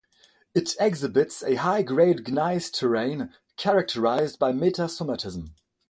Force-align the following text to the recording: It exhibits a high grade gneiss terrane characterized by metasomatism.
It 0.55 0.75
exhibits 0.79 1.43
a 1.43 1.53
high 1.57 1.83
grade 1.83 2.27
gneiss 2.27 2.71
terrane 2.71 3.31
characterized 3.55 4.39
by 4.39 4.51
metasomatism. 4.51 5.53